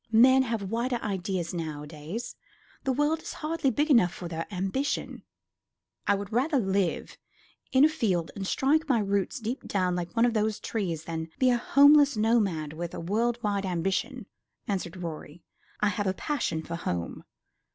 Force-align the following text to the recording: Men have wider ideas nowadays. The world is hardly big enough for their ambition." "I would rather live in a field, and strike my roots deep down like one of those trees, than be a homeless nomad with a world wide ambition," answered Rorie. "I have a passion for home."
Men 0.11 0.41
have 0.41 0.71
wider 0.71 0.95
ideas 1.03 1.53
nowadays. 1.53 2.35
The 2.85 2.91
world 2.91 3.21
is 3.21 3.33
hardly 3.33 3.69
big 3.69 3.91
enough 3.91 4.11
for 4.11 4.27
their 4.27 4.47
ambition." 4.49 5.21
"I 6.07 6.15
would 6.15 6.33
rather 6.33 6.57
live 6.57 7.19
in 7.71 7.85
a 7.85 7.87
field, 7.87 8.31
and 8.35 8.47
strike 8.47 8.89
my 8.89 8.97
roots 8.97 9.39
deep 9.39 9.67
down 9.67 9.95
like 9.95 10.15
one 10.15 10.25
of 10.25 10.33
those 10.33 10.59
trees, 10.59 11.03
than 11.03 11.29
be 11.37 11.51
a 11.51 11.57
homeless 11.57 12.17
nomad 12.17 12.73
with 12.73 12.95
a 12.95 12.99
world 12.99 13.37
wide 13.43 13.63
ambition," 13.63 14.25
answered 14.67 14.97
Rorie. 14.97 15.43
"I 15.81 15.89
have 15.89 16.07
a 16.07 16.15
passion 16.15 16.63
for 16.63 16.77
home." 16.77 17.23